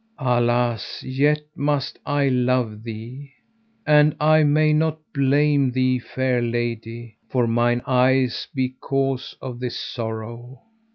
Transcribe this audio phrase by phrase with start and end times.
[0.17, 3.33] Alas, yet must I love thee.
[3.85, 9.79] And I may not blame thee, fair lady, for mine eyes be cause of this
[9.79, 10.63] sorrow.